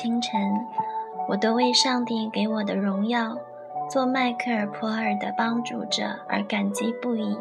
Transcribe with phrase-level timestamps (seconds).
[0.00, 0.64] 清晨，
[1.26, 3.36] 我都为上帝给我的荣耀，
[3.90, 7.36] 做迈克尔·普尔的帮助者而感激不已。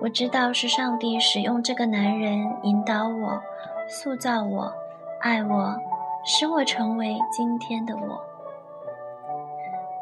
[0.00, 3.38] 我知道是上帝使用这个男人引导我、
[3.86, 4.72] 塑造我、
[5.20, 5.78] 爱我，
[6.24, 8.24] 使我成为今天的我。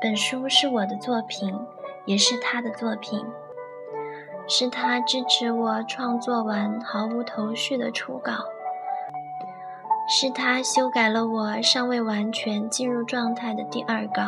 [0.00, 1.52] 本书是我的作品，
[2.06, 3.26] 也是他的作品。
[4.46, 8.34] 是他支持我创作完毫无头绪的初稿，
[10.06, 14.22] 是他修改了我尚未完全进入状态的第二稿，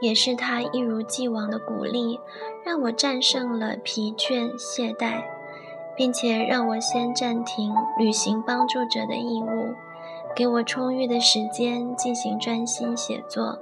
[0.00, 2.20] 也是他一如既往的鼓励，
[2.64, 5.24] 让我战胜了疲倦懈怠，
[5.96, 9.74] 并且让我先暂停履行帮助者的义务，
[10.36, 13.58] 给我充裕的时间进行专心写作。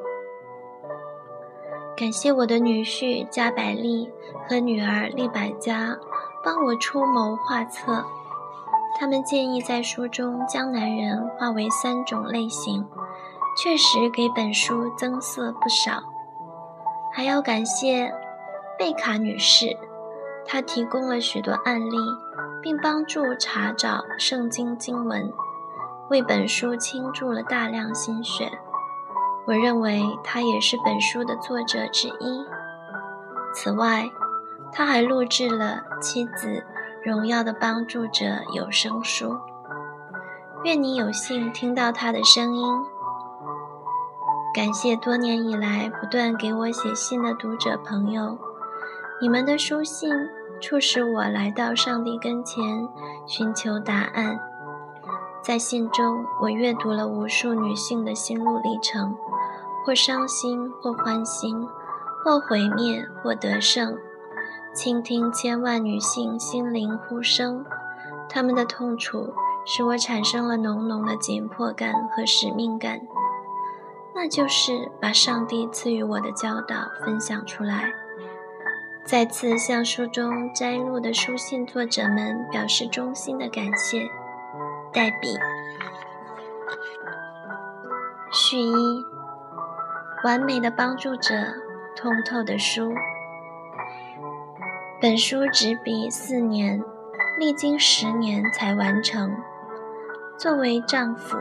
[1.97, 4.11] 感谢我的女婿加百利
[4.47, 5.97] 和女儿利百加
[6.45, 8.05] 帮我出谋划策。
[8.99, 12.87] 他们建议在书中将男人划为三种类型，
[13.57, 16.03] 确实给本书增色不少。
[17.13, 18.13] 还要感谢
[18.79, 19.77] 贝卡女士，
[20.47, 21.97] 她提供了许多案例，
[22.63, 25.33] 并帮助查找圣经经文，
[26.09, 28.51] 为本书倾注了大量心血。
[29.47, 32.45] 我认为她也是本书的作者之一。
[33.53, 34.11] 此外，
[34.73, 36.65] 他还录制了《妻子
[37.05, 38.25] 荣耀的帮助者》
[38.55, 39.37] 有声书。
[40.65, 42.67] 愿你有幸听到他的声音。
[44.55, 48.39] 感谢多年以来不断给我写信的读者朋友，
[49.21, 50.11] 你们的书信
[50.63, 52.89] 促使我来到上帝跟前
[53.27, 54.41] 寻求答案。
[55.43, 59.15] 在信中，我阅读了无数女性的心路历程。
[59.85, 61.69] 或伤心，或欢心，
[62.25, 63.95] 或毁灭，或得胜。
[64.75, 67.65] 倾听千万女性心灵呼声，
[68.29, 69.33] 她们的痛楚
[69.65, 73.01] 使我产生了浓浓的紧迫感和使命感，
[74.15, 77.93] 那就是把上帝赐予我的教导分享出来。
[79.05, 84.09] 再次向书中摘录的书信作者们表示衷心的感谢。
[84.93, 85.39] 代笔。
[88.33, 89.05] 序一。
[90.25, 91.35] 完美的帮助者，
[91.95, 92.93] 通透的书。
[95.05, 96.83] 本书执笔四年，
[97.39, 99.37] 历经十年才完成。
[100.39, 101.37] 作为丈夫，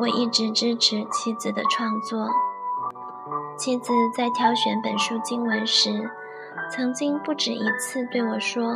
[0.00, 2.28] 我一直支持妻子的创作。
[3.56, 6.10] 妻子在挑选本书经文时，
[6.68, 8.74] 曾经不止一次对我说：“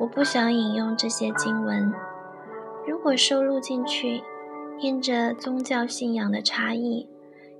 [0.00, 1.92] 我不想引用这些经文，
[2.86, 4.22] 如果收录进去，
[4.78, 7.06] 因着宗教信仰的差异。”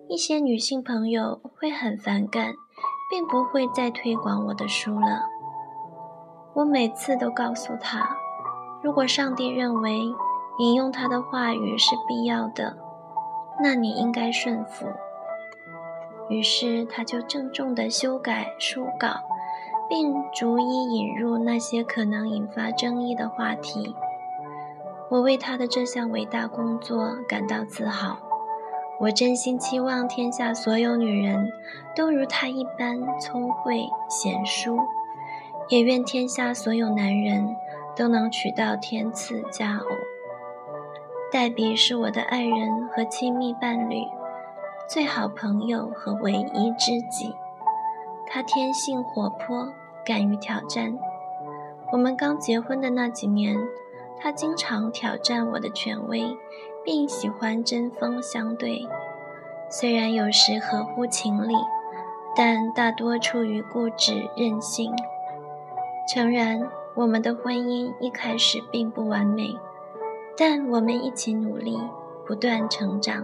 [0.08, 2.54] 一些女性朋友会很反感，
[3.10, 5.20] 并不会再推广我的书了。
[6.58, 8.16] 我每次都告诉她，
[8.82, 10.12] 如果上帝认为
[10.58, 12.76] 引用他的话语是必要的，
[13.62, 14.88] 那你应该顺服。
[16.28, 19.20] 于是他就郑重地修改书稿，
[19.88, 23.94] 并逐一引入那些可能引发争议的话题。
[25.10, 28.16] 我为他的这项伟大工作感到自豪。
[28.98, 31.52] 我真心期望天下所有女人
[31.94, 34.76] 都如她一般聪慧贤淑，
[35.68, 37.56] 也愿天下所有男人
[37.96, 39.86] 都能娶到天赐佳偶。
[41.30, 44.02] 黛比是我的爱人和亲密伴侣，
[44.88, 47.34] 最好朋友和唯一知己。
[48.26, 49.72] 她天性活泼，
[50.04, 50.98] 敢于挑战。
[51.92, 53.58] 我们刚结婚的那几年，
[54.18, 56.36] 她经常挑战我的权威。
[56.84, 58.88] 并喜欢针锋相对，
[59.68, 61.54] 虽然有时合乎情理，
[62.34, 64.90] 但大多出于固执任性。
[66.08, 66.58] 诚然，
[66.94, 69.54] 我们的婚姻一开始并不完美，
[70.38, 71.78] 但我们一起努力，
[72.26, 73.22] 不断成长。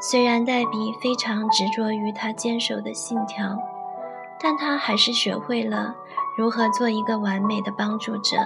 [0.00, 3.58] 虽然黛比非常执着于她坚守的信条，
[4.40, 5.94] 但她还是学会了
[6.34, 8.38] 如何做一个完美的帮助者。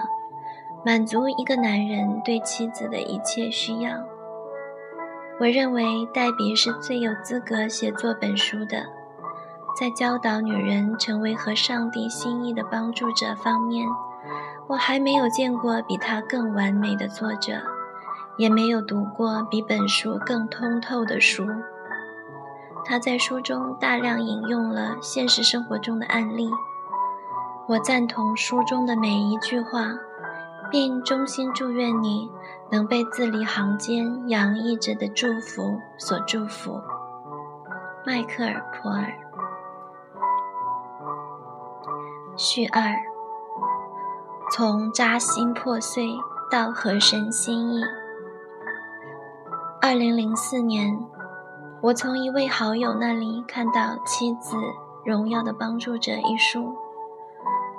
[0.85, 3.93] 满足一个男人对妻子的一切需要。
[5.39, 8.98] 我认为黛比是最有资格写作本书的。
[9.79, 13.87] 在教导女人成为合上帝心意的帮助者方面，
[14.67, 17.63] 我还没有见过比她更完美的作者，
[18.37, 21.47] 也没有读过比本书更通透的书。
[22.85, 26.51] 他在书中大量引用了现实生活中的案例，
[27.69, 29.93] 我赞同书中的每一句话。
[30.71, 32.29] 并衷心祝愿你
[32.71, 36.79] 能被字里行间洋溢着的祝福所祝福，
[38.05, 39.28] 迈克尔·普尔。
[42.39, 42.95] 序二：
[44.53, 46.07] 从扎心破碎
[46.49, 47.83] 到合神心意。
[49.83, 51.05] 二零零四年，
[51.83, 54.57] 我从一位好友那里看到《妻子
[55.05, 56.77] 荣耀的帮助者》一书。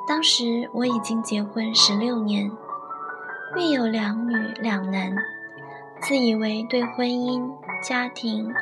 [0.06, 2.52] 当时我已经结婚十六年，
[3.56, 5.16] 育有两女两男，
[6.02, 7.50] 自以为对婚姻
[7.82, 8.54] 家庭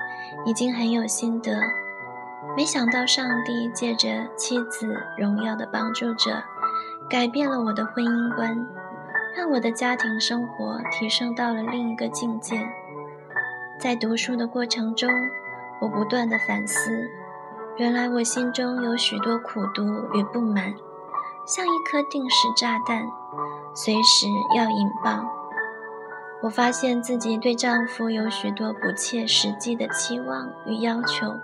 [0.46, 1.54] 已经很有心得。
[2.56, 6.32] 没想到上帝借着《妻子荣耀的帮助者》，
[7.10, 8.68] 改变了我的婚姻观，
[9.36, 12.68] 让我的家庭生活提升到了另一个境界。
[13.80, 15.10] 在读书的过程中，
[15.80, 17.08] 我不断的反思，
[17.76, 19.84] 原来我心中有许多苦读
[20.14, 20.74] 与不满，
[21.46, 23.06] 像一颗定时炸弹，
[23.76, 25.24] 随时要引爆。
[26.42, 31.36] 我发现自己对丈夫有许多不切实际的期望与要求。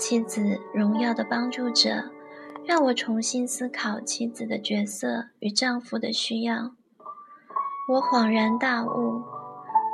[0.00, 2.04] 妻子荣耀的帮助者，
[2.64, 6.70] 让我重新思考妻子的角色与丈夫的需要。
[7.86, 9.22] 我恍然大悟。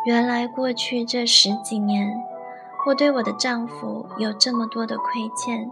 [0.06, 2.16] 原来过去这十几年，
[2.86, 5.68] 我对我的丈夫有这么多的亏欠，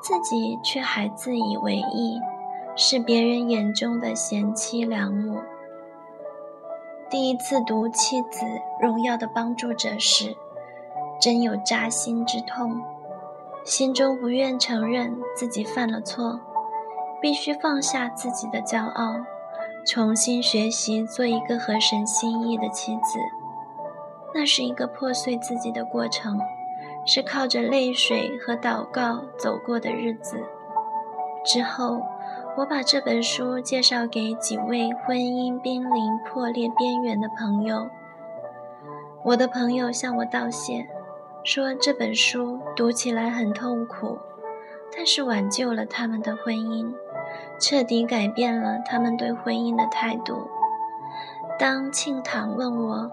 [0.00, 2.18] 自己却还自以为意，
[2.74, 5.42] 是别人眼中的贤妻良母。
[7.10, 8.46] 第一次读《妻子
[8.80, 10.34] 荣耀的帮助者》时，
[11.20, 12.82] 真有扎心之痛，
[13.64, 16.40] 心中不愿承认自己犯了错，
[17.20, 19.14] 必须放下自己的骄傲，
[19.86, 23.18] 重新学习做一个合神心意的妻子。
[24.34, 26.40] 那是一个破碎自己的过程，
[27.06, 30.42] 是靠着泪水和祷告走过的日子。
[31.44, 32.00] 之后，
[32.56, 37.88] 我把这本书介绍给几位婚姻濒临破裂边缘的朋友。
[39.22, 40.88] 我的朋友向我道谢，
[41.44, 44.16] 说这本书读起来很痛苦，
[44.96, 46.94] 但是挽救了他们的婚姻，
[47.58, 50.48] 彻底改变了他们对婚姻的态度。
[51.58, 53.10] 当庆堂问我，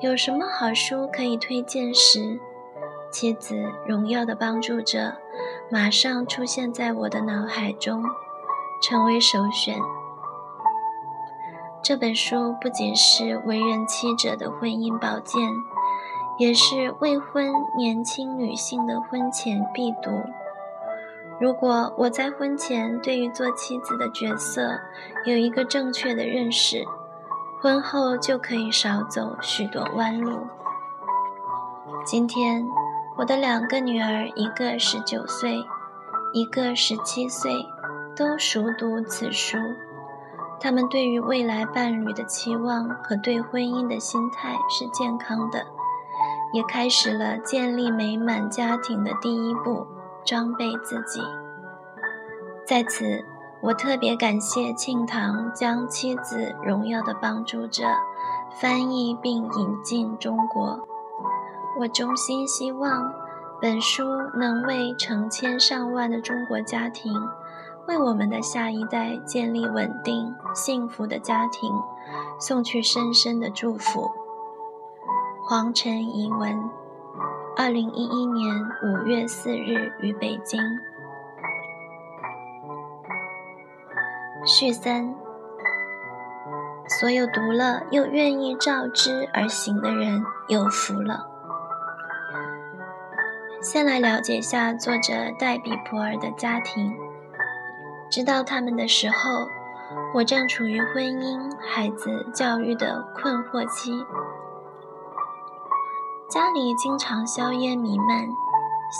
[0.00, 2.40] 有什么好书可以推荐时，
[3.12, 5.14] 妻子荣耀的帮助者
[5.70, 8.02] 马上出现在我的脑海中，
[8.82, 9.78] 成为首选。
[11.82, 15.40] 这本书不仅是为人妻者的婚姻宝鉴，
[16.40, 20.22] 也是未婚年轻女性的婚前必读。
[21.38, 24.80] 如果我在婚前对于做妻子的角色
[25.26, 26.82] 有一个正确的认识，
[27.60, 30.46] 婚后就可以少走许多弯路。
[32.06, 32.66] 今天，
[33.18, 35.62] 我的两个女儿，一个十九岁，
[36.32, 37.52] 一个十七岁，
[38.16, 39.58] 都熟读此书。
[40.58, 45.66] 他们对于未来伴侣的期望和对婚姻的心态是健康的，
[46.52, 49.86] 也开始了建立美满家庭的第一步，
[50.24, 51.20] 装备自己。
[52.66, 53.24] 在此。
[53.62, 57.84] 我特别感谢庆堂将《妻子荣耀的帮助者》
[58.58, 60.80] 翻译并引进中国。
[61.78, 63.12] 我衷心希望
[63.60, 64.02] 本书
[64.34, 67.12] 能为成千上万的中国家庭，
[67.86, 71.70] 为我们的下一代建立稳定幸福的家庭，
[72.38, 74.10] 送去深深的祝福。
[75.42, 76.70] 黄晨怡文，
[77.56, 78.54] 二零一一年
[78.84, 80.60] 五月四日于北京。
[84.46, 85.14] 序三：
[86.86, 91.26] 所有读了又愿意照之而行的人有福了。
[93.60, 96.94] 先来了解下作者戴比普尔的家庭。
[98.08, 99.48] 知道他们的时候，
[100.14, 104.04] 我正处于婚姻、孩子教育的困惑期，
[106.30, 108.28] 家里经常硝烟弥漫，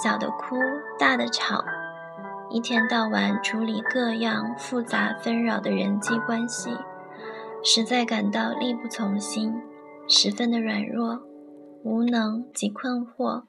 [0.03, 0.57] 小的哭，
[0.99, 1.63] 大的吵。
[2.51, 6.77] 一天到晚处理各样复杂纷扰的人际关系，
[7.63, 9.63] 实在感到力不从心，
[10.09, 11.21] 十分的软弱、
[11.85, 13.45] 无能及困惑，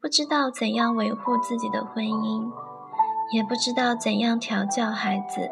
[0.00, 2.50] 不知道怎样维护自己的婚姻，
[3.30, 5.50] 也不知道怎样调教孩子，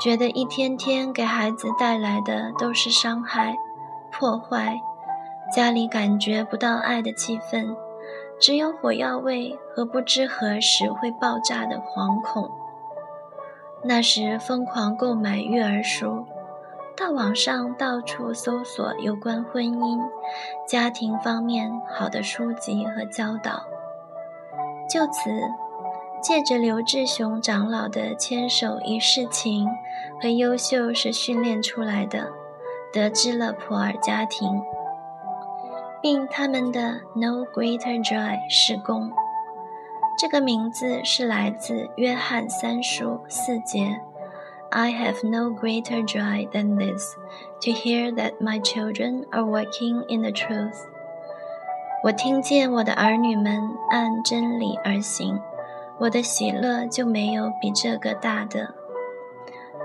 [0.00, 3.54] 觉得一天天给孩子带来的都是伤害、
[4.10, 4.80] 破坏，
[5.52, 7.76] 家里感觉不到爱的气氛。
[8.38, 12.50] 只有火药味和不知何时会爆炸的惶恐。
[13.82, 16.24] 那时疯狂购买育儿书，
[16.96, 20.00] 到网上到处搜索有关婚姻、
[20.66, 23.62] 家庭方面好的书籍和教导。
[24.88, 25.30] 就此，
[26.22, 29.68] 借着刘志雄长老的牵手一世情
[30.22, 32.28] 和优秀是训练出来的，
[32.90, 34.62] 得知了普洱家庭。
[36.02, 39.10] 并他们的 No Greater Joy 施工，
[40.18, 44.00] 这个名字是来自约翰三书四节
[44.70, 47.16] I have no greater joy than this,
[47.60, 50.86] to hear that my children are walking in the truth.
[52.04, 55.40] 我听见我的儿女们按真理而行，
[55.98, 58.72] 我的喜乐就没有比这个大的。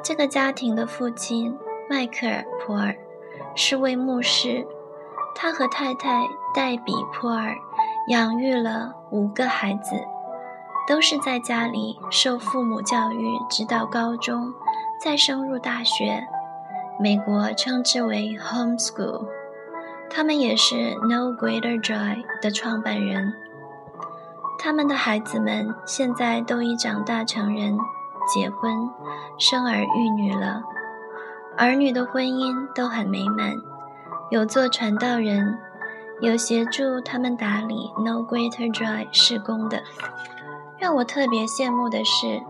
[0.03, 1.57] 这个家庭的父亲
[1.89, 2.95] 迈克尔·普尔
[3.55, 4.67] 是位牧师，
[5.35, 7.53] 他和太太黛比·普尔
[8.07, 9.95] 养育了五个孩子，
[10.87, 14.53] 都是在家里受父母教育，直到高中，
[14.99, 16.25] 再升入大学。
[16.97, 19.27] 美国称之为 homeschool。
[20.09, 23.33] 他们也是 No Greater Joy 的创办人。
[24.57, 27.77] 他们的孩子们现在都已长大成人，
[28.33, 28.89] 结婚、
[29.37, 30.63] 生儿育女了。
[31.57, 33.53] 儿女的婚姻都很美满，
[34.29, 35.57] 有做传道人，
[36.21, 39.81] 有协助他们打理 No Greater Joy 施工的。
[40.77, 42.41] 让我特别羡慕的是，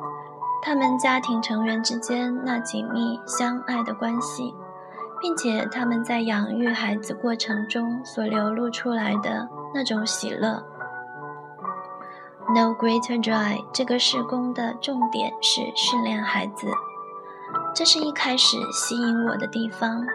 [0.61, 4.53] 他们家庭成员之间那紧密相爱的关系。
[5.21, 10.63] 并且他们在养育孩子过程中所流露出来的那种喜乐。
[12.49, 16.67] No greater joy 这个施工的重点是训练孩子，
[17.73, 20.05] 这是一开始吸引我的地方，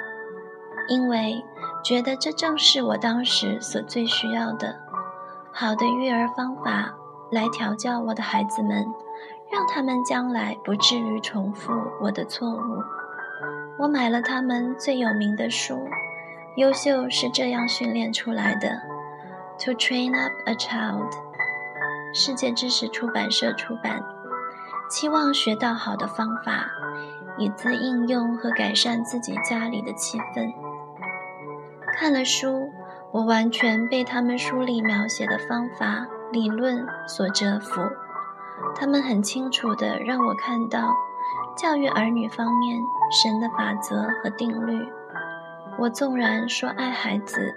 [0.87, 1.45] 因为
[1.83, 4.79] 觉得这正是我当时所最需要的，
[5.53, 6.95] 好的育儿方法
[7.31, 8.87] 来调教我的孩子们，
[9.51, 11.73] 让他们将来不至于重复
[12.03, 12.83] 我的错误。
[13.79, 15.75] 我买了他们最有名的书，
[16.57, 18.69] 《优秀是这样训练出来的》
[19.65, 21.11] ，To Train Up a Child，
[22.13, 24.03] 世界知识出版社出版，
[24.91, 26.71] 期望学到好的方法，
[27.39, 30.53] 以资应用和改善自己家里的气氛。
[32.00, 32.73] 看了书，
[33.12, 37.83] 我完全被他们书里描写的方法、理论所折服。
[38.75, 40.95] 他们很清楚地让我看到。
[41.59, 42.80] 教育儿女方面，
[43.23, 44.88] 神的法则和定律。
[45.78, 47.54] 我纵然说爱孩子，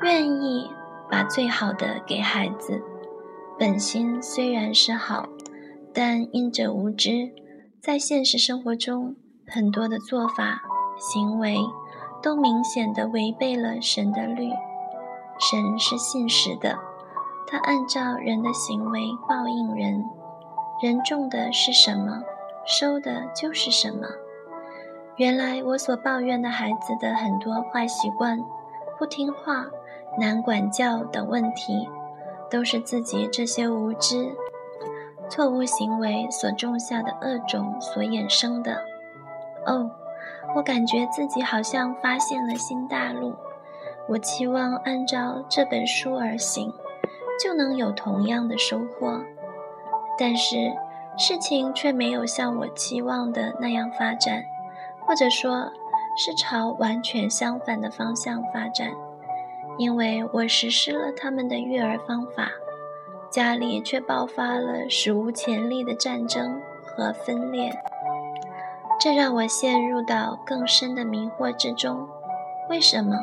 [0.00, 0.70] 愿意
[1.10, 2.82] 把最好的给孩子，
[3.58, 5.28] 本心虽然是好，
[5.92, 7.30] 但因着无知，
[7.78, 10.62] 在现实生活中很多的做法、
[10.98, 11.58] 行为
[12.22, 14.50] 都明显的违背了神的律。
[15.38, 16.78] 神是信实的，
[17.46, 20.04] 他按照人的行为报应人。
[20.82, 22.22] 人种的是什么？
[22.66, 24.06] 收的就是什么。
[25.16, 28.38] 原来我所抱怨的孩子的很多坏习惯、
[28.98, 29.66] 不听话、
[30.18, 31.88] 难管教等问题，
[32.50, 34.34] 都是自己这些无知、
[35.28, 38.82] 错误行为所种下的恶种所衍生的。
[39.66, 39.90] 哦，
[40.54, 43.34] 我感觉自己好像发现了新大陆。
[44.08, 46.72] 我期望按照这本书而行，
[47.42, 49.20] 就能有同样的收获。
[50.18, 50.72] 但是。
[51.18, 54.42] 事情却没有像我期望的那样发展，
[55.00, 55.70] 或者说，
[56.16, 58.90] 是朝完全相反的方向发展。
[59.76, 62.50] 因为我实施了他们的育儿方法，
[63.28, 67.70] 家里却爆发了史无前例的战争和分裂，
[69.00, 72.06] 这让我陷入到更深的迷惑之中。
[72.68, 73.16] 为什么？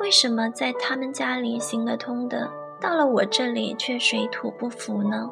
[0.00, 2.48] 为什么在他们家里行得通的，
[2.80, 5.28] 到了我这里却水土不服呢？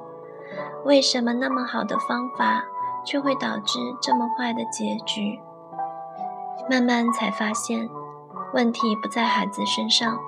[0.85, 2.65] 为什么那么好的方法，
[3.07, 5.39] 却会导致这么坏的结局？
[6.69, 7.89] 慢慢才发现，
[8.53, 10.19] 问题不在孩子身上。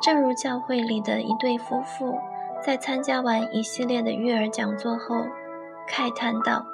[0.00, 2.18] 正如教会里的一对夫妇，
[2.62, 5.24] 在参加完一系列的育儿讲座后，
[5.88, 6.64] 慨叹道：“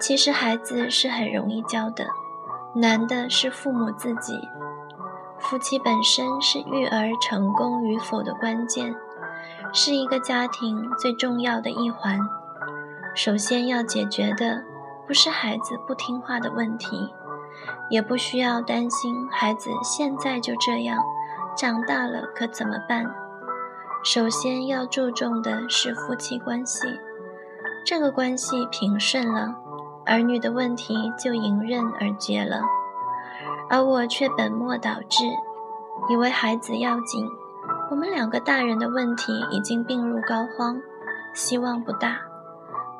[0.00, 2.06] 其实孩子是很容易教的，
[2.74, 4.38] 难的是父母自己。
[5.38, 8.94] 夫妻本身是育儿成功与否的关键。”
[9.76, 12.20] 是一个家庭最重要的一环。
[13.12, 14.62] 首先要解决的
[15.04, 17.12] 不是孩子不听话的问题，
[17.90, 21.02] 也不需要担心孩子现在就这样，
[21.56, 23.12] 长大了可怎么办？
[24.04, 26.86] 首先要注重的是夫妻关系。
[27.84, 29.56] 这个关系平顺了，
[30.06, 32.60] 儿女的问题就迎刃而解了。
[33.70, 35.24] 而我却本末倒置，
[36.10, 37.28] 以为孩子要紧。
[37.90, 40.80] 我们两个大人的问题已经病入膏肓，
[41.32, 42.18] 希望不大，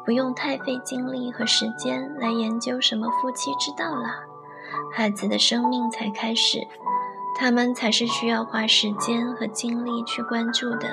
[0.05, 4.07] 不用太费精力和时间来研究什么夫妻之道了。
[4.93, 6.67] 孩子的生命才开始，
[7.39, 10.89] 他们才是需要花时间和精力去关注的，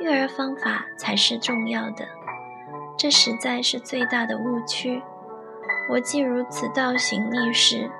[0.00, 2.06] 育儿方法才是重要的。
[2.96, 5.02] 这实在是最大的误区。
[5.88, 7.90] 我既如此倒行逆施，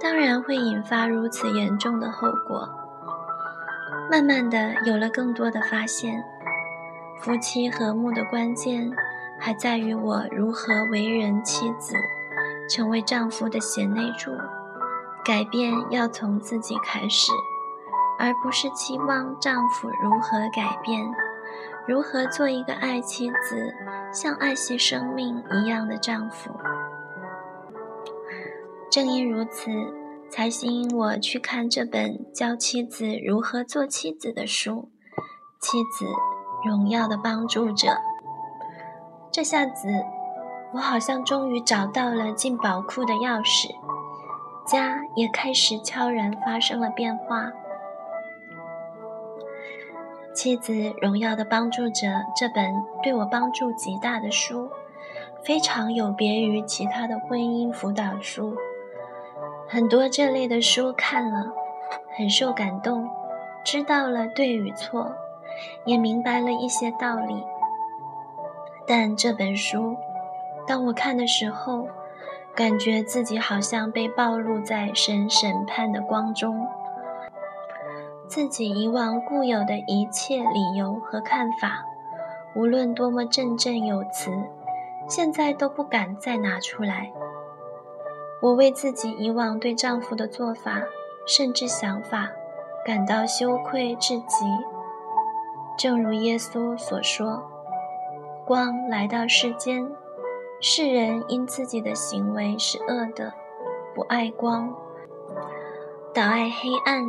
[0.00, 2.68] 当然会引发如此严重的后果。
[4.10, 6.24] 慢慢的，有了更多的发现。
[7.20, 8.90] 夫妻和睦的关键，
[9.38, 11.94] 还在于我如何为人妻子，
[12.68, 14.30] 成为丈夫的贤内助。
[15.24, 17.32] 改变要从自己开始，
[18.18, 21.00] 而不是期望丈夫如何改变，
[21.86, 23.74] 如何做一个爱妻子、
[24.12, 26.50] 像爱惜生命一样的丈夫。
[28.94, 29.72] 正因如此，
[30.30, 34.88] 才吸引我去看这本教妻子如何做妻子的书
[35.60, 36.06] 《妻子
[36.64, 37.88] 荣耀的帮助者》。
[39.32, 39.88] 这下子，
[40.72, 43.66] 我好像终于找到了进宝库的钥匙，
[44.64, 47.46] 家也开始悄然发生了变化。
[50.32, 50.72] 《妻子
[51.02, 52.72] 荣耀的帮助者》这本
[53.02, 54.70] 对我帮助极大的书，
[55.42, 58.56] 非常有别于其他的婚姻辅导书。
[59.74, 61.52] 很多这类的书看了，
[62.16, 63.10] 很受感动，
[63.64, 65.10] 知道了对与错，
[65.84, 67.42] 也明白了一些道理。
[68.86, 69.96] 但这本书，
[70.64, 71.88] 当我看的时候，
[72.54, 76.68] 感觉自己好像被暴露在神审判的光中，
[78.28, 81.84] 自己以往固有的一切理由和看法，
[82.54, 84.30] 无论多么振振有词，
[85.08, 87.10] 现在都不敢再拿出来。
[88.44, 90.82] 我为自己以往对丈夫的做法，
[91.26, 92.28] 甚至想法，
[92.84, 94.44] 感到羞愧至极。
[95.78, 97.42] 正如耶稣所说。
[98.44, 99.90] 光来到世间，
[100.60, 103.32] 世人因自己的行为是恶的，
[103.94, 104.76] 不爱光，
[106.12, 107.02] 倒爱黑暗，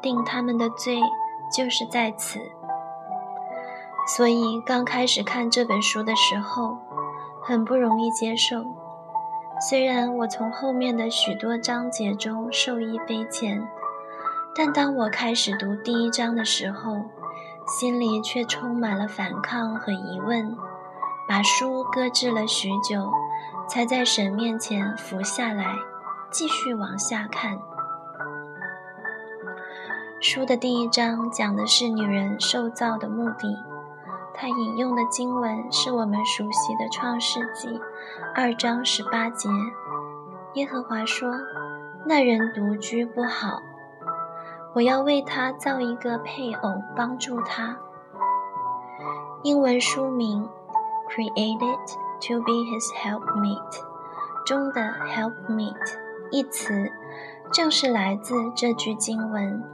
[0.00, 0.98] 定他们的罪
[1.54, 2.40] 就是在此。
[4.16, 6.78] 所以刚开始看这本书的时候，
[7.42, 8.64] 很不容易接受。
[9.58, 13.66] 虽然我从后面的许多章节中受益匪浅，
[14.54, 17.06] 但当我开始读第一章的时候，
[17.66, 20.54] 心里却充满了反抗和疑问，
[21.26, 23.10] 把书搁置了许久，
[23.66, 25.74] 才在神面前伏下来，
[26.30, 27.58] 继续往下看。
[30.20, 33.56] 书的第一章讲的是女人受造的目的，
[34.38, 37.68] 他引用的经文是我们熟悉的《创世纪》
[38.34, 39.48] 二章十八节。
[40.54, 41.30] 耶和华说
[42.04, 43.62] ：“那人独居不好。”
[44.76, 47.78] 我要为他造一个配偶，帮助他。
[49.42, 50.46] 英文书名
[51.10, 51.96] 《Created
[52.28, 53.72] to be His helpmate》
[54.44, 55.98] 中的 “helpmate”
[56.30, 56.92] 一词，
[57.50, 59.64] 正是来自这句经文。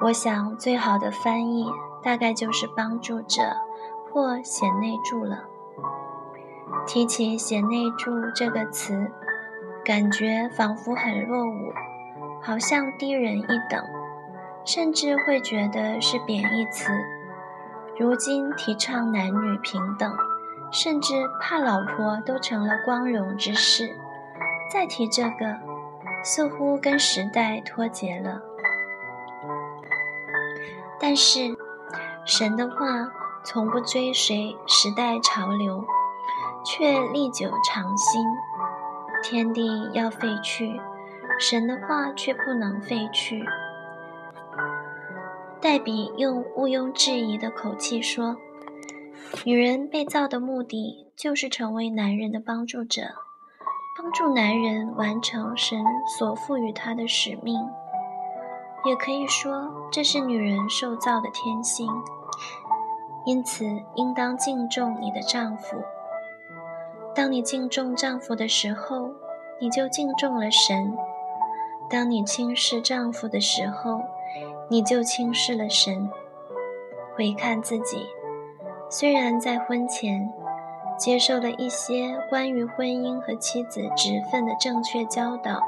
[0.00, 1.70] 我想，最好的翻译
[2.02, 3.42] 大概就是“帮助者”
[4.10, 5.44] 或“贤内助”了。
[6.86, 9.10] 提起“贤内助”这个词，
[9.84, 11.72] 感觉仿佛很落伍。
[12.44, 13.80] 好像低人一等，
[14.64, 16.92] 甚至会觉得是贬义词。
[17.96, 20.12] 如今提倡男女平等，
[20.72, 23.94] 甚至怕老婆都成了光荣之事。
[24.72, 25.56] 再提这个，
[26.24, 28.42] 似乎跟时代脱节了。
[30.98, 31.56] 但是，
[32.24, 33.10] 神的话
[33.44, 35.84] 从不追随时代潮流，
[36.64, 38.24] 却历久常新。
[39.22, 40.80] 天地要废去。
[41.38, 43.44] 神的话却不能废去。
[45.60, 48.36] 黛比用毋庸置疑的口气说
[49.44, 53.02] ：“女人被造的目的就是成为男人的帮助者，
[53.96, 55.82] 帮助男人完成神
[56.18, 57.58] 所赋予他的使命。
[58.84, 61.86] 也可以说，这是女人受造的天性。
[63.24, 63.64] 因此，
[63.94, 65.76] 应当敬重你的丈夫。
[67.14, 69.10] 当你敬重丈夫的时候，
[69.60, 70.96] 你就敬重了神。”
[71.90, 74.00] 当你轻视丈夫的时候，
[74.70, 76.10] 你就轻视了神。
[77.14, 78.06] 回看自己，
[78.88, 80.32] 虽然在婚前
[80.98, 85.60] 接受了一些关于婚姻和妻子职分的正确教导，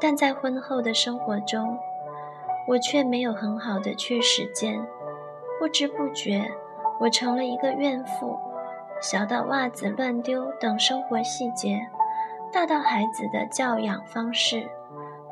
[0.00, 1.76] 但在婚后的生活中，
[2.66, 4.84] 我却没有很好的去实践。
[5.58, 6.50] 不知不觉，
[7.00, 8.38] 我成了一个怨妇，
[9.00, 11.86] 小到袜子乱丢等生活细节，
[12.52, 14.68] 大到孩子的教养方式。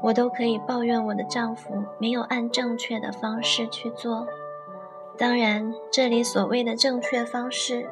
[0.02, 4.26] 我都可以抱怨我的丈夫没有按正确的方式去做。
[5.18, 7.86] 当然，这里所谓的正确方式，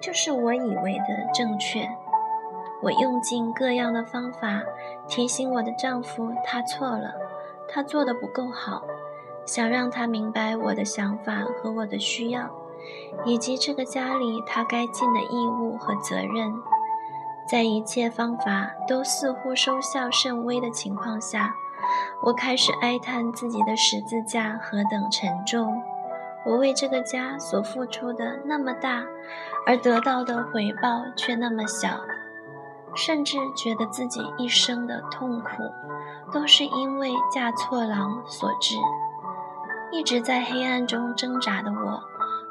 [0.00, 1.88] 就是我以为的正确。
[2.80, 4.62] 我用尽各样的方法
[5.08, 7.12] 提醒我的丈夫他错了，
[7.68, 8.82] 他做的不够好，
[9.44, 12.50] 想让他明白我的想法和我的需要，
[13.24, 16.54] 以及这个家里他该尽的义务和责任。
[17.48, 21.54] 在一切方法都似乎收效甚微的情况下，
[22.22, 25.82] 我开始哀叹自己的十字架何等沉重。
[26.44, 29.04] 我为这个家所付出的那么大，
[29.66, 32.00] 而得到的回报却那么小。
[32.94, 35.48] 甚至觉得自己一生的痛苦
[36.32, 38.76] 都是因为嫁错郎所致。
[39.90, 42.02] 一直在黑暗中挣扎的我，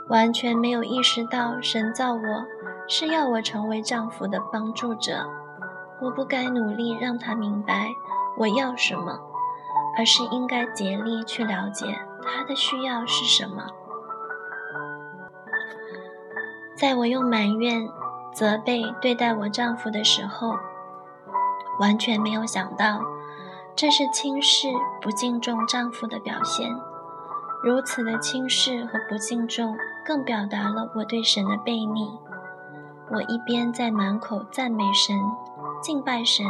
[0.09, 2.45] 完全没有意识到神造我
[2.87, 5.27] 是要我成为丈夫的帮助者。
[6.01, 7.89] 我不该努力让他明白
[8.37, 9.19] 我要什么，
[9.97, 13.67] 而是应该竭力去了解他的需要是什么。
[16.75, 17.87] 在我用埋怨。
[18.33, 20.53] 责备对待我丈夫的时候，
[21.79, 23.01] 完全没有想到
[23.77, 26.67] 这是轻视、不敬重丈夫的表现。
[27.61, 32.09] 如此的轻视和不敬重，更表达了我对神的背逆。
[33.11, 35.15] 我一边在满口赞美神、
[35.79, 36.43] 敬拜神，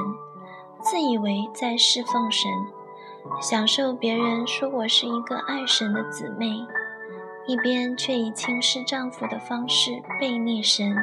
[0.79, 2.49] 自以为在侍奉神，
[3.41, 6.65] 享受别人说我是一个爱神的姊妹，
[7.45, 10.95] 一边却以轻视丈夫的方式背逆神。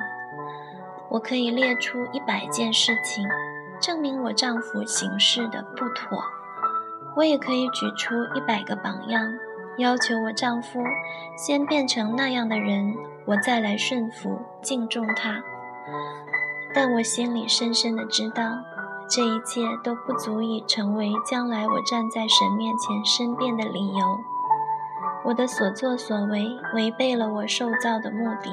[1.10, 3.22] 我可以列出一百件事情，
[3.80, 6.18] 证明我丈夫行事的不妥；
[7.16, 9.32] 我也可以举出一百个榜样，
[9.78, 10.82] 要求我丈夫
[11.36, 12.94] 先变成那样的人，
[13.26, 15.42] 我再来顺服、敬重他。
[16.74, 18.42] 但我心里深深的知道，
[19.08, 24.04] 这一切都不足以成为将来我站在神面前申辩的理由。
[25.24, 28.50] 我的所作所为违背了我受造的目的。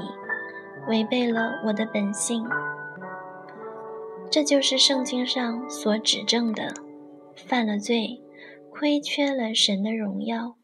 [0.87, 2.43] 违背了我的本性，
[4.31, 6.73] 这就是圣经上所指证的，
[7.35, 8.21] 犯了罪，
[8.71, 10.55] 亏缺了神的荣耀。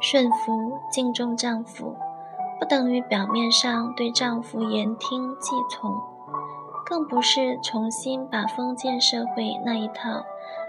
[0.00, 1.94] 顺服、敬重丈夫，
[2.58, 5.94] 不等于表面上对丈夫言听计从，
[6.84, 10.24] 更不是重新把封建社会那一套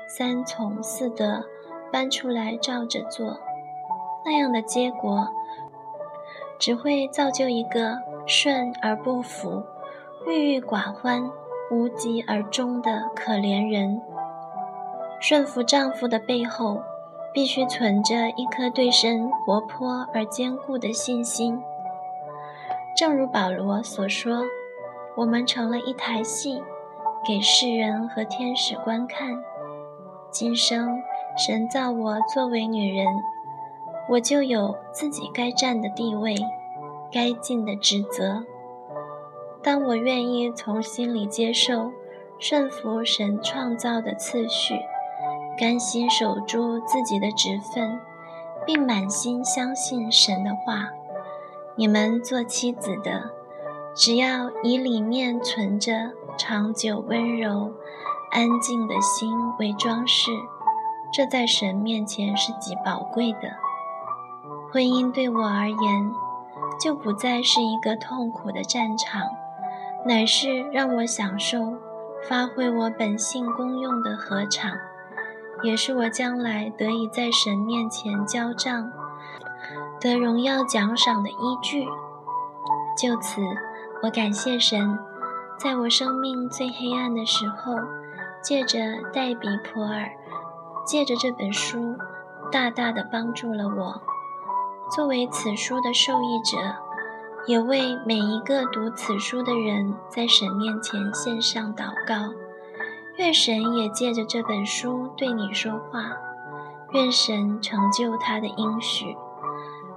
[0.08, 1.44] 三从四德
[1.92, 3.40] 搬出来照着做，
[4.24, 5.30] 那样的结果。
[6.60, 9.64] 只会造就一个顺而不服、
[10.28, 11.30] 郁郁寡欢、
[11.72, 14.02] 无疾而终的可怜人。
[15.20, 16.82] 顺服丈夫的背后，
[17.34, 21.62] 必须存着一颗对神活泼而坚固的信心。
[22.96, 24.44] 正如保罗所说
[25.18, 26.62] ：“我们成了一台戏，
[27.26, 29.44] 给世人和天使观看。
[30.30, 31.02] 今生
[31.38, 33.08] 神造我作为女人。”
[34.10, 36.36] 我就有自己该占的地位，
[37.14, 38.44] 该尽的职责。
[39.63, 41.91] 当我愿意从心里接受、
[42.39, 44.76] 顺服神创造的次序，
[45.58, 48.00] 甘心守住自己的职分，
[48.65, 50.89] 并满心相信神的话，
[51.76, 53.30] 你们做妻子的，
[53.93, 57.74] 只要以里面存着长久温柔、
[58.32, 60.32] 安静的心为装饰，
[61.13, 63.52] 这在神面前是极宝贵的。
[64.71, 66.12] 婚姻对我而言，
[66.80, 69.21] 就不再是一个痛苦的战场，
[70.06, 71.78] 乃是让我享受、
[72.28, 74.72] 发挥我本性功用的合场，
[75.62, 78.92] 也是我将来得以在神面前交账、
[80.00, 81.86] 得荣耀奖赏的依据。
[82.98, 83.42] 就此，
[84.04, 84.98] 我感谢神，
[85.58, 87.76] 在我生命最黑暗的时候，
[88.42, 88.80] 借着
[89.14, 90.10] 戴比普尔，
[90.86, 91.96] 借着这本书，
[92.52, 94.02] 大大的帮助了我。
[94.90, 96.58] 作为此书的受益者，
[97.47, 102.34] 也为每一个读此书的人在神面前献上祷告。
[103.17, 106.13] 愿神也借着这本书对你说话。
[106.91, 109.15] 愿神成就他的应许。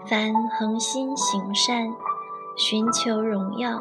[0.07, 1.89] 凡恒心行善、
[2.57, 3.81] 寻求荣耀、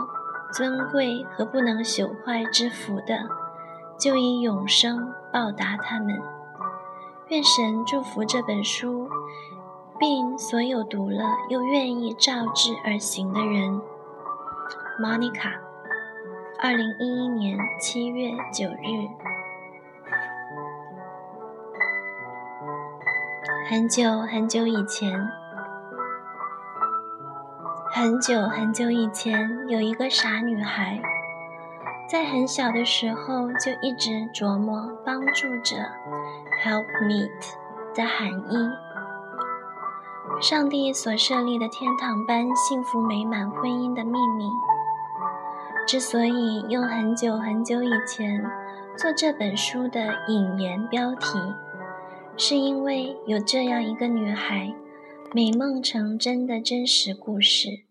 [0.52, 3.28] 尊贵和不能朽坏之福的，
[3.98, 6.22] 就以永生报答他们。
[7.28, 9.10] 愿神祝福这本书。
[10.04, 13.80] 并所有读了又愿意照之而行的人
[15.00, 15.54] ，Monica，
[16.60, 19.08] 二零一一年七月九日。
[23.70, 25.26] 很久很久以前，
[27.90, 31.00] 很久很久以前，有一个傻女孩，
[32.10, 35.78] 在很小的时候就一直琢磨帮助者
[36.62, 37.32] （help meet）
[37.96, 38.83] 的含义。
[40.44, 44.50] 上帝所设立的天堂般幸福美满婚姻的秘密，
[45.88, 48.44] 之所以用很久很久以前
[48.98, 51.40] 做这本书的引言标题，
[52.36, 54.76] 是因为有这样一个女孩
[55.32, 57.84] 美梦成真的真实故事。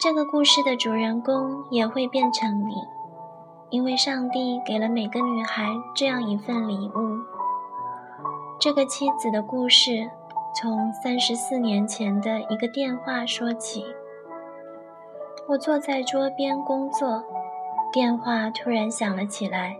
[0.00, 2.74] 这个故事的主人公也会变成你，
[3.70, 7.37] 因为上帝给了每个女孩这样一份礼物。
[8.60, 10.10] 这个妻子的故事，
[10.52, 13.84] 从三十四年前的一个电话说起。
[15.46, 17.22] 我坐在桌边工作，
[17.92, 19.76] 电话突然响了起来。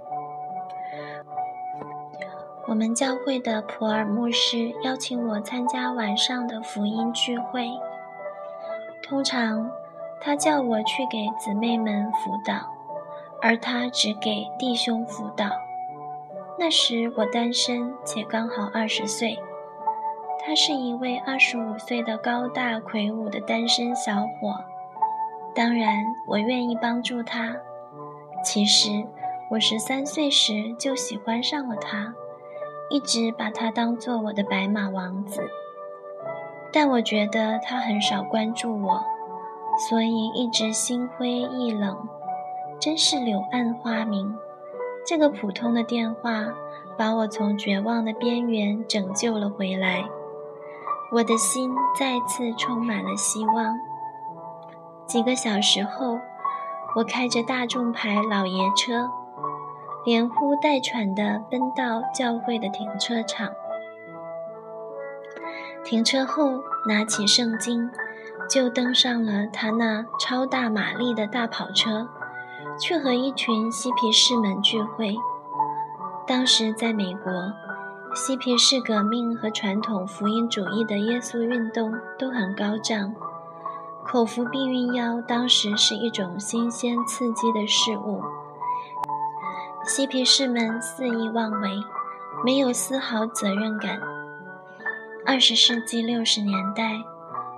[2.69, 7.69] 我们教会的普尔牧师邀请我参加晚上的福音聚会。
[9.03, 9.69] 通常，
[10.21, 12.73] 他叫我去给姊妹们辅导，
[13.43, 15.47] 而他只给弟兄辅导。
[16.61, 19.39] 那时我单身，且刚好二十岁。
[20.45, 24.57] 他是一位二十五岁的高大魁梧的单身小伙。
[25.55, 27.55] 当然，我愿意帮助他。
[28.43, 29.07] 其实，
[29.51, 32.13] 我十三岁时就喜欢上了他，
[32.91, 35.49] 一直把他当做我的白马王子。
[36.73, 39.05] 但我觉得他很少关注我，
[39.89, 41.97] 所以一直心灰意冷。
[42.81, 44.37] 真是柳暗花明，
[45.09, 46.45] 这个普通的电话
[46.99, 50.05] 把我从绝望的边缘拯救了回来。
[51.11, 53.75] 我的心再次充满了希望。
[55.07, 56.19] 几个小时后，
[56.95, 59.09] 我开着大众牌老爷车，
[60.05, 63.49] 连呼带喘地奔到教会的停车场。
[65.83, 67.91] 停车后，拿起圣经，
[68.47, 72.07] 就登上了他那超大马力的大跑车，
[72.79, 75.15] 去和一群嬉皮士们聚会。
[76.27, 77.33] 当时在美国，
[78.15, 83.15] 嬉皮士革命和传统福音主义的耶稣运动都很高涨。
[84.05, 88.23] 口服避孕药当时是一种新鲜刺激的事物，
[89.85, 91.69] 嬉皮士们肆意妄为，
[92.45, 94.01] 没有丝毫责任感。
[95.27, 97.03] 二十世纪六十年代，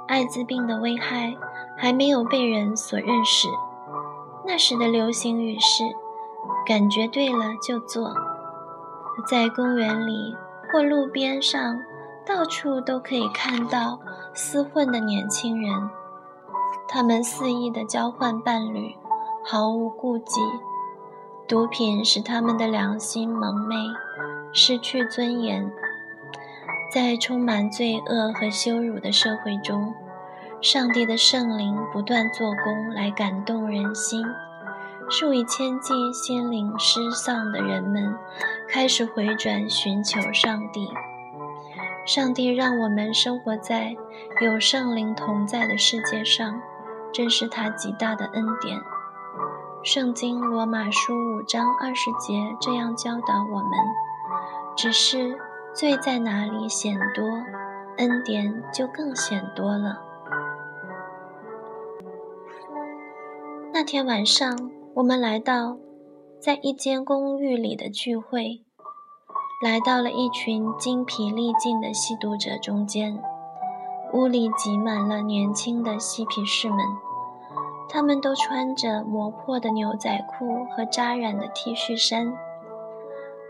[0.08, 1.36] 艾滋病的危害
[1.76, 3.46] 还没有被人所认识，
[4.44, 5.85] 那时的流行语是
[6.66, 8.14] “感觉对了就做”。
[9.29, 10.35] 在公园里
[10.72, 11.79] 或路边上，
[12.26, 14.00] 到处都可以看到
[14.35, 15.90] 厮混的年轻人。
[16.88, 18.96] 他们肆意地交换伴侣，
[19.44, 20.40] 毫无顾忌。
[21.46, 23.76] 毒品使他们的良心蒙昧，
[24.53, 25.70] 失去尊严。
[26.92, 29.94] 在充满罪恶和羞辱的社会中，
[30.62, 34.25] 上帝的圣灵不断做工来感动人心。
[35.09, 38.14] 数以千计心灵失丧的人们
[38.68, 40.88] 开始回转，寻求上帝。
[42.07, 43.96] 上帝让我们生活在
[44.40, 46.61] 有圣灵同在的世界上。
[47.12, 48.79] 真是他极大的恩典。
[49.83, 53.70] 圣经罗马书五章二十节这样教导我们：
[54.77, 55.37] 只是
[55.75, 57.25] 罪在哪里显多，
[57.96, 60.10] 恩典就更显多了。
[63.72, 65.76] 那天晚上，我们来到
[66.40, 68.62] 在一间公寓里的聚会，
[69.62, 73.22] 来到了一群精疲力尽的吸毒者中间。
[74.12, 76.78] 屋里挤满了年轻的嬉皮士们，
[77.88, 82.37] 他们都穿着磨破的牛仔裤和扎染的 T 恤衫。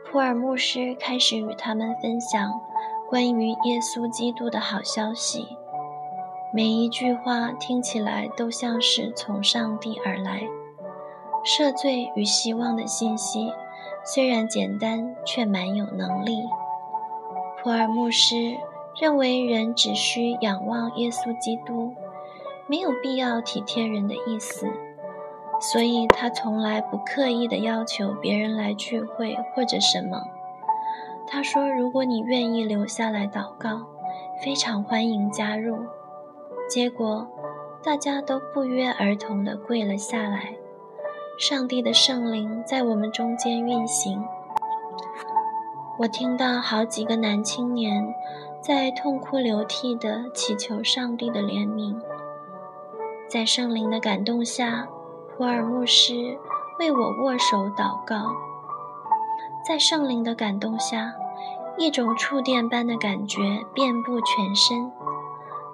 [0.04, 2.60] 普尔牧师开始与他们分享
[3.08, 5.56] 关于耶稣基督的好消息，
[6.52, 10.42] 每一句话听起来都像是从上帝而来。
[11.44, 13.52] 赦罪与希望的信息
[14.04, 16.42] 虽然简单，却蛮有能力。
[17.62, 18.56] 普尔牧师。
[19.00, 21.94] 认为人只需仰望耶稣基督，
[22.66, 24.66] 没有必要体贴人的意思，
[25.58, 30.20] 所以他从来不刻意的要求别人来聚会或者什么。
[31.26, 33.86] 他说：“如果你愿意留下来祷告，
[34.42, 35.78] 非常欢迎加入。”
[36.70, 37.26] 结果，
[37.82, 40.54] 大家都不约而同地跪了下来。
[41.36, 44.22] 上帝的圣灵在我们中间运行。
[45.98, 48.14] 我听到好几个男青年。
[48.62, 51.98] 在痛哭流涕地祈求上帝的怜悯，
[53.26, 54.86] 在圣灵的感动下，
[55.34, 56.38] 普尔牧师
[56.78, 58.36] 为我握手祷告。
[59.66, 61.14] 在圣灵的感动下，
[61.78, 64.92] 一种触电般的感觉遍布全身，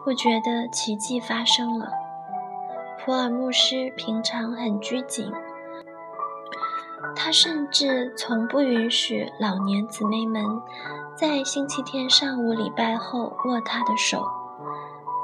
[0.07, 1.89] 我觉得奇迹发生了。
[2.99, 5.33] 普尔牧师平常很拘谨，
[7.17, 10.45] 他甚至从不允许老年姊妹们。
[11.17, 14.23] 在星期天上午礼拜后握他的手，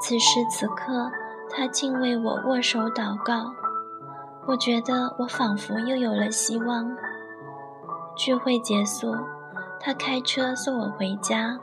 [0.01, 1.11] 此时此刻，
[1.49, 3.53] 他竟为我握手祷告。
[4.47, 6.97] 我觉得我仿佛又有了希望。
[8.15, 9.15] 聚会结束，
[9.79, 11.59] 他开车送我回家。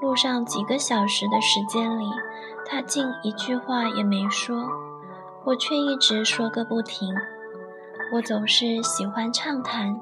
[0.00, 2.06] 路上几个小时的时间里，
[2.66, 4.68] 他竟一句话也没说，
[5.44, 7.14] 我却一直说个不停。
[8.12, 9.98] 我总是喜欢畅谈。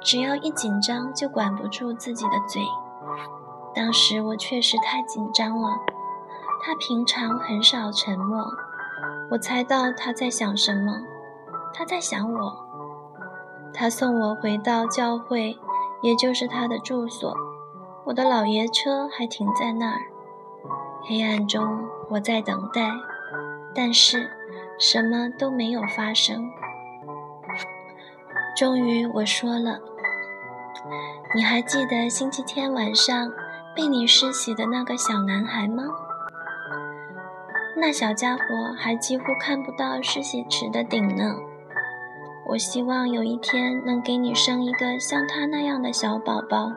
[0.00, 2.60] 只要一紧张，就管不住自己的嘴。
[3.72, 5.70] 当时我确实太紧张了。
[6.60, 8.44] 他平常很少沉默，
[9.30, 11.00] 我猜到他在想什么，
[11.72, 12.52] 他在想我。
[13.72, 15.56] 他送我回到教会，
[16.02, 17.34] 也就是他的住所。
[18.04, 20.00] 我的老爷车还停在那儿。
[21.04, 22.92] 黑暗中，我在等待，
[23.74, 24.30] 但是
[24.78, 26.50] 什么都没有发生。
[28.56, 29.80] 终于，我说了
[31.34, 33.32] ：“你还记得星期天晚上
[33.74, 35.84] 被你施洗的那个小男孩吗？
[37.76, 38.42] 那小家伙
[38.76, 41.36] 还几乎看不到施洗池的顶呢。”
[42.48, 46.72] 我希望有一天能给你生一个像他那样的小宝宝。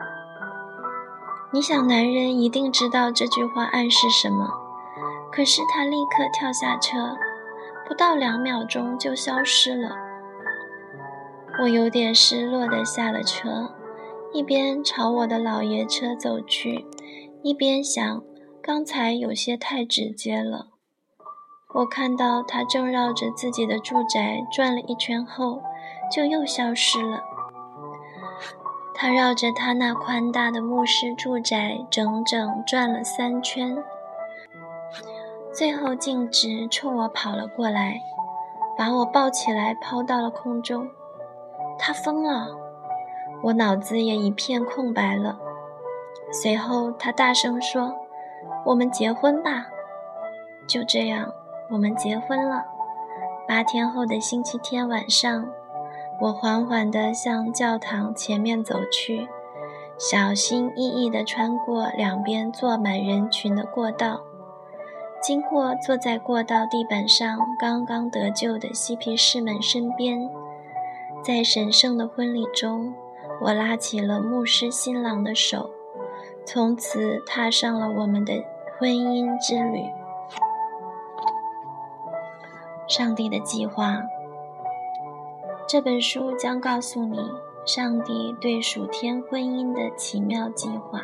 [1.52, 4.48] 你想，男人一定知道这句话暗示什么。
[5.30, 7.16] 可是他立刻跳下车，
[7.86, 9.96] 不到两秒钟就消失了。
[11.62, 13.74] 我有点失落地下了车，
[14.32, 16.86] 一边朝我的老爷车走去，
[17.42, 18.22] 一边想：
[18.62, 20.68] 刚才有些太直接了。
[21.74, 25.62] 我看到他正绕着自己的住宅转了一圈后，
[26.10, 27.22] 就又消失了。
[28.98, 33.76] 他绕着他那宽大的牧师住宅整整转了三圈，
[35.52, 38.00] 最后径直冲我跑了过来，
[38.76, 40.88] 把我抱起来抛到了空中。
[41.78, 42.48] 他疯了，
[43.42, 45.38] 我脑子也一片空白了。
[46.32, 47.94] 随后他大声说
[48.64, 49.66] ：“我们结婚吧。”
[50.66, 51.30] 就这样。
[51.68, 52.64] 我们结婚了。
[53.48, 55.48] 八天后的星期天晚上，
[56.18, 59.28] 我缓缓地向教堂前面走去，
[59.98, 64.22] 小心翼翼地穿过两边坐满人群的过道，
[65.20, 70.30] 经过坐在过道地板上刚刚得救的嬉皮士们身边，
[71.22, 72.94] 在神圣的婚礼中，
[73.42, 75.68] 我拉起了牧师新郎的手，
[76.46, 78.42] 从此踏上了我们的
[78.78, 79.82] 婚姻之旅。
[82.88, 84.00] 上帝的计划。
[85.68, 87.18] 这本书将告诉你
[87.64, 91.00] 上帝对属天婚姻的奇妙计划。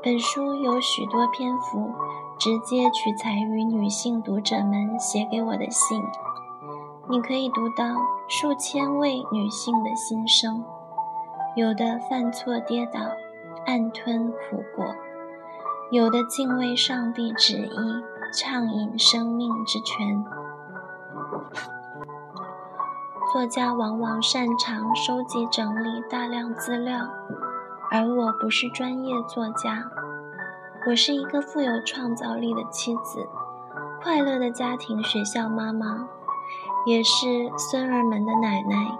[0.00, 1.90] 本书有许多篇幅
[2.38, 6.00] 直接取材于女性读者们写给我的信，
[7.08, 7.96] 你可以读到
[8.28, 10.64] 数千位女性的心声，
[11.56, 13.00] 有的犯错跌倒，
[13.66, 14.94] 暗吞苦果；
[15.90, 20.24] 有的敬畏上帝旨意，畅饮生命之泉。
[23.32, 27.06] 作家往往擅长收集整理大量资料，
[27.88, 29.84] 而我不是专业作家。
[30.88, 33.28] 我是一个富有创造力的妻子，
[34.02, 36.08] 快乐的家庭学校妈妈，
[36.84, 38.98] 也是孙儿们的奶奶。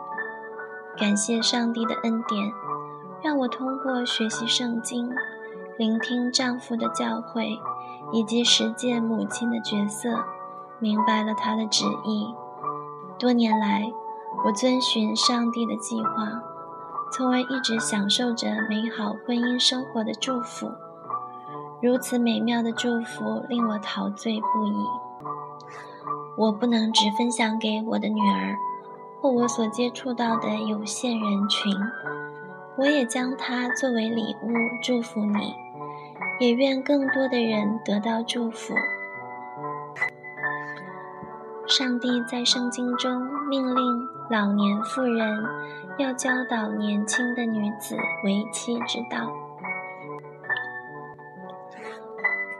[0.96, 2.52] 感谢上帝的恩典，
[3.20, 5.10] 让我通过学习圣经、
[5.76, 7.58] 聆听丈夫的教诲
[8.12, 10.22] 以及实践母亲的角色，
[10.78, 12.32] 明白了他的旨意。
[13.18, 13.92] 多年来。
[14.44, 16.42] 我遵循上帝的计划，
[17.12, 20.70] 从而一直享受着美好婚姻生活的祝福。
[21.82, 24.86] 如此美妙的祝福令我陶醉不已。
[26.36, 28.56] 我不能只分享给我的女儿
[29.20, 31.74] 或我所接触到的有限人群，
[32.78, 34.48] 我也将它作为礼物
[34.82, 35.54] 祝福你，
[36.38, 38.74] 也愿更多的人得到祝福。
[41.70, 45.40] 上帝在圣经中命令老年妇人
[45.98, 49.32] 要教导年轻的女子为妻之道。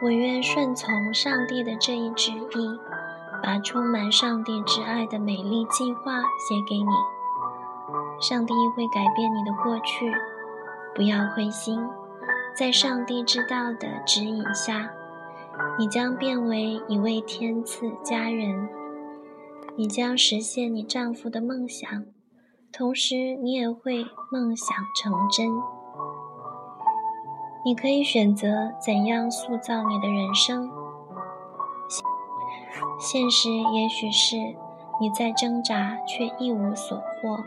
[0.00, 2.78] 我愿顺从上帝的这一旨意，
[3.42, 6.92] 把充满上帝之爱的美丽计划写给你。
[8.20, 10.08] 上帝会改变你的过去，
[10.94, 11.84] 不要灰心，
[12.54, 14.88] 在上帝之道的指引下，
[15.76, 18.68] 你将变为一位天赐佳人。
[19.80, 22.04] 你将实现你丈夫的梦想，
[22.70, 25.48] 同时你也会梦想成真。
[27.64, 30.70] 你可以选择怎样塑造你的人生。
[33.00, 34.36] 现实也许是
[35.00, 37.42] 你在挣扎却一无所获。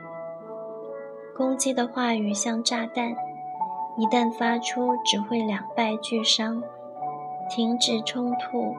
[1.38, 3.12] 攻击的话语像炸弹，
[3.96, 6.64] 一旦发出只会两败俱伤。
[7.48, 8.76] 停止冲突、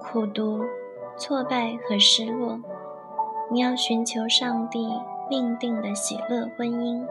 [0.00, 0.64] 苦读、
[1.16, 2.58] 挫败和失落。
[3.52, 4.88] 你要寻求上帝
[5.28, 7.04] 命定的喜乐婚姻。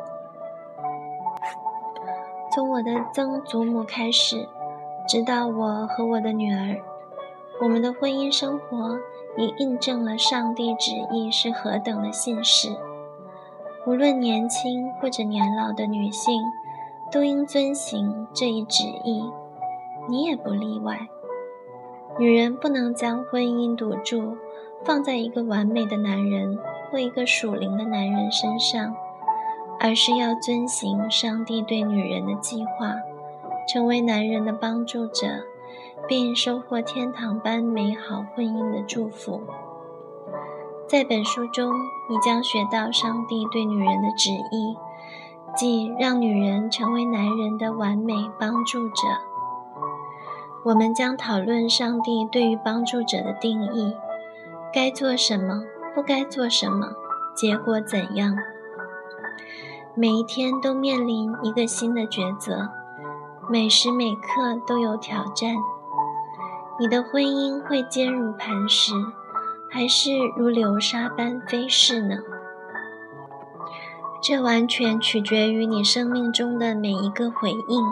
[2.55, 4.47] 从我的曾祖母开始，
[5.05, 6.79] 直到我和我的女儿，
[7.61, 8.97] 我们的婚姻生活
[9.35, 12.69] 已印证了上帝旨意是何等的信实。
[13.85, 16.41] 无论年轻或者年老的女性，
[17.11, 19.29] 都应遵行这一旨意，
[20.07, 21.09] 你也不例外。
[22.17, 24.37] 女人不能将婚姻堵住。
[24.85, 26.57] 放在一个完美的男人
[26.89, 28.95] 或一个属灵的男人身上，
[29.79, 32.95] 而是要遵行上帝对女人的计划，
[33.67, 35.27] 成为男人的帮助者，
[36.07, 39.41] 并收获天堂般美好婚姻的祝福。
[40.87, 41.71] 在本书中，
[42.09, 44.75] 你将学到上帝对女人的旨意，
[45.55, 48.95] 即让女人成为男人的完美帮助者。
[50.65, 53.93] 我们将讨论上帝对于帮助者的定义。
[54.71, 55.63] 该做什么，
[55.95, 56.93] 不该做什么，
[57.33, 58.35] 结果怎样？
[59.95, 62.69] 每一天都面临一个新的抉择，
[63.49, 65.55] 每时每刻都有挑战。
[66.79, 68.93] 你的婚姻会坚如磐石，
[69.71, 72.17] 还是如流沙般飞逝呢？
[74.21, 77.83] 这完全取决于你生命中的每一个回应。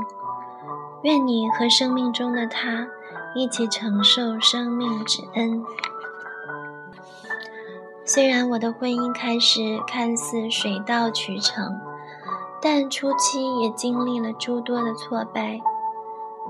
[1.01, 2.87] 愿你和生命中的他
[3.33, 5.63] 一起承受生命之恩。
[8.07, 11.77] 虽然我的婚姻开始看似水到渠成，
[12.61, 15.59] 但初期也经历了诸多的挫败。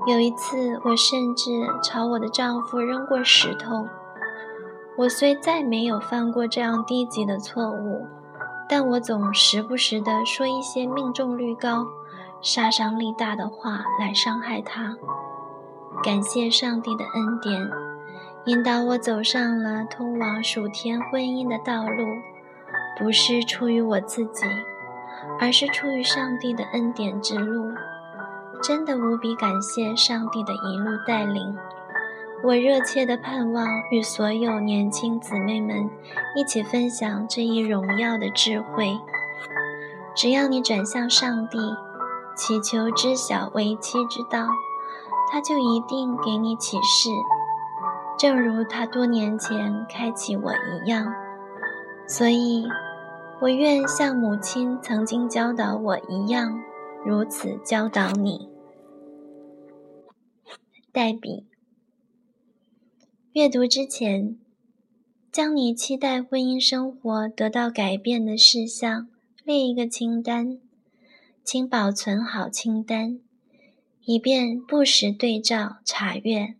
[0.06, 1.50] 有一次，我甚至
[1.82, 3.88] 朝我的丈夫扔过石头。
[4.98, 8.06] 我虽再没有犯过这样低级的错误，
[8.70, 11.88] 但我总时不时地说一些命中率高、
[12.40, 14.96] 杀伤力大的话来伤害他。
[16.04, 17.87] 感谢上帝的恩典。
[18.48, 22.06] 引导我走上了通往属天婚姻的道路，
[22.98, 24.46] 不是出于我自己，
[25.38, 27.74] 而是出于上帝的恩典之路。
[28.64, 31.58] 真的无比感谢上帝的一路带领。
[32.42, 35.90] 我热切的盼望与所有年轻姊妹们
[36.34, 38.98] 一起分享这一荣耀的智慧。
[40.16, 41.58] 只要你转向上帝，
[42.34, 44.48] 祈求知晓为妻之道，
[45.30, 47.10] 他就一定给你启示。
[48.18, 51.14] 正如他多年前开启我一样，
[52.08, 52.66] 所以，
[53.42, 56.60] 我愿像母亲曾经教导我一样，
[57.06, 58.50] 如此教导你。
[60.92, 61.46] 代笔。
[63.34, 64.36] 阅读之前，
[65.32, 69.08] 将你期待婚姻生活得到改变的事项
[69.44, 70.58] 列一个清单，
[71.44, 73.20] 请保存好清单，
[74.06, 76.56] 以便不时对照查阅。